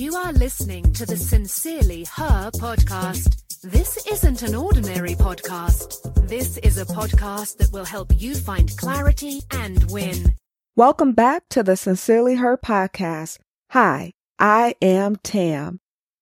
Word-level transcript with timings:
You 0.00 0.16
are 0.16 0.32
listening 0.32 0.94
to 0.94 1.04
the 1.04 1.14
Sincerely 1.14 2.04
Her 2.04 2.50
podcast. 2.52 3.60
This 3.60 4.06
isn't 4.06 4.40
an 4.40 4.54
ordinary 4.54 5.14
podcast. 5.14 6.26
This 6.26 6.56
is 6.56 6.78
a 6.78 6.86
podcast 6.86 7.58
that 7.58 7.70
will 7.70 7.84
help 7.84 8.10
you 8.16 8.34
find 8.34 8.74
clarity 8.78 9.42
and 9.50 9.90
win. 9.90 10.36
Welcome 10.74 11.12
back 11.12 11.50
to 11.50 11.62
the 11.62 11.76
Sincerely 11.76 12.36
Her 12.36 12.56
podcast. 12.56 13.40
Hi, 13.72 14.14
I 14.38 14.74
am 14.80 15.16
Tam. 15.16 15.80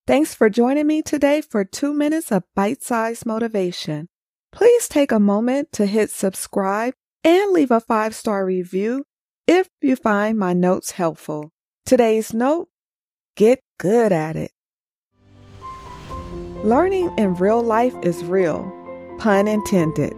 Thanks 0.08 0.34
for 0.34 0.50
joining 0.50 0.88
me 0.88 1.00
today 1.00 1.40
for 1.40 1.64
two 1.64 1.94
minutes 1.94 2.32
of 2.32 2.42
bite 2.56 2.82
sized 2.82 3.26
motivation. 3.26 4.08
Please 4.50 4.88
take 4.88 5.12
a 5.12 5.20
moment 5.20 5.70
to 5.74 5.86
hit 5.86 6.10
subscribe 6.10 6.94
and 7.22 7.52
leave 7.52 7.70
a 7.70 7.78
five 7.78 8.16
star 8.16 8.44
review 8.44 9.04
if 9.46 9.68
you 9.80 9.94
find 9.94 10.36
my 10.36 10.52
notes 10.52 10.90
helpful. 10.90 11.52
Today's 11.86 12.34
note 12.34 12.70
get 13.38 13.62
good 13.78 14.10
at 14.10 14.34
it. 14.34 14.50
Learning 16.64 17.08
in 17.16 17.34
real 17.34 17.62
life 17.62 17.94
is 18.02 18.24
real, 18.24 18.64
pun 19.20 19.46
intended. 19.46 20.12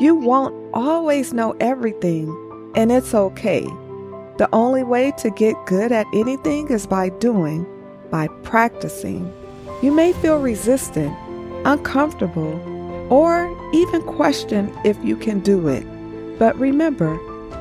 You 0.00 0.14
won't 0.14 0.54
always 0.72 1.34
know 1.34 1.54
everything, 1.60 2.26
and 2.74 2.90
it's 2.90 3.12
okay. 3.12 3.64
The 4.38 4.48
only 4.54 4.82
way 4.82 5.12
to 5.18 5.28
get 5.28 5.54
good 5.66 5.92
at 5.92 6.06
anything 6.14 6.68
is 6.70 6.86
by 6.86 7.10
doing, 7.10 7.66
by 8.10 8.28
practicing. 8.44 9.30
You 9.82 9.92
may 9.92 10.14
feel 10.14 10.40
resistant, 10.40 11.14
uncomfortable, 11.66 12.58
or 13.12 13.54
even 13.74 14.00
question 14.04 14.74
if 14.86 14.96
you 15.04 15.18
can 15.18 15.40
do 15.40 15.68
it. 15.68 15.84
But 16.38 16.58
remember, 16.58 17.20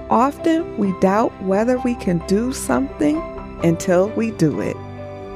often 0.10 0.78
we 0.78 0.98
doubt 1.02 1.34
whether 1.44 1.78
we 1.80 1.96
can 1.96 2.26
do 2.28 2.54
something 2.54 3.18
until 3.66 4.08
we 4.12 4.32
do 4.32 4.62
it. 4.62 4.78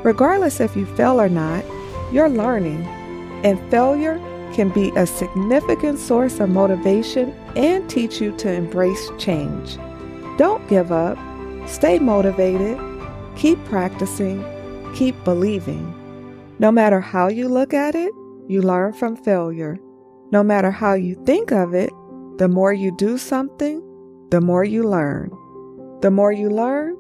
Regardless 0.04 0.60
if 0.60 0.76
you 0.76 0.86
fail 0.86 1.20
or 1.20 1.30
not, 1.30 1.64
you're 2.12 2.30
learning, 2.30 2.86
and 3.44 3.60
failure 3.70 4.18
can 4.54 4.70
be 4.70 4.92
a 4.96 5.06
significant 5.06 6.00
source 6.00 6.40
of 6.40 6.50
motivation 6.50 7.32
and 7.56 7.90
teach 7.90 8.22
you 8.22 8.36
to 8.38 8.52
embrace 8.52 9.10
change. 9.18 9.78
Don't 10.38 10.68
give 10.70 10.92
up, 10.92 11.18
stay 11.68 12.00
motivated, 12.00 12.80
keep 13.36 13.64
practicing, 13.66 14.44
keep 14.96 15.22
believing. 15.24 15.94
No 16.60 16.72
matter 16.72 17.00
how 17.00 17.28
you 17.28 17.48
look 17.48 17.74
at 17.74 17.94
it, 17.94 18.12
you 18.48 18.62
learn 18.62 18.94
from 18.94 19.16
failure. 19.16 19.78
No 20.32 20.42
matter 20.42 20.72
how 20.72 20.94
you 20.94 21.22
think 21.26 21.52
of 21.52 21.74
it, 21.74 21.92
the 22.38 22.48
more 22.48 22.74
you 22.74 22.96
do 22.98 23.18
something, 23.18 23.84
the 24.32 24.42
more 24.42 24.64
you 24.64 24.84
learn. 24.84 25.30
The 26.02 26.12
more 26.12 26.32
you 26.32 26.50
learn, 26.50 26.98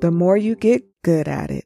the 0.00 0.10
more 0.10 0.36
you 0.36 0.54
get 0.54 0.82
good 1.02 1.28
at 1.28 1.50
it. 1.50 1.65